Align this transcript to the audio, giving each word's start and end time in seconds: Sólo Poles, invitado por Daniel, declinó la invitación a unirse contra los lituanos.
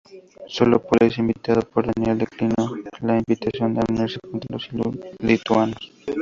Sólo 0.47 0.79
Poles, 0.81 1.19
invitado 1.19 1.61
por 1.61 1.85
Daniel, 1.93 2.17
declinó 2.17 2.73
la 3.01 3.19
invitación 3.19 3.77
a 3.77 3.81
unirse 3.87 4.19
contra 4.19 4.47
los 4.55 4.67
lituanos. 5.19 5.77